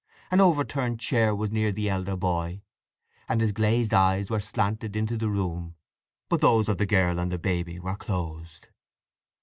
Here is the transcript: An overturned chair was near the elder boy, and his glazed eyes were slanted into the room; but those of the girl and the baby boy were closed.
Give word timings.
An 0.31 0.41
overturned 0.41 0.99
chair 0.99 1.35
was 1.35 1.51
near 1.51 1.71
the 1.71 1.87
elder 1.87 2.15
boy, 2.15 2.63
and 3.29 3.39
his 3.39 3.51
glazed 3.51 3.93
eyes 3.93 4.31
were 4.31 4.39
slanted 4.39 4.95
into 4.95 5.15
the 5.15 5.29
room; 5.29 5.75
but 6.27 6.41
those 6.41 6.67
of 6.67 6.79
the 6.79 6.87
girl 6.87 7.19
and 7.19 7.31
the 7.31 7.37
baby 7.37 7.77
boy 7.77 7.83
were 7.91 7.95
closed. 7.95 8.69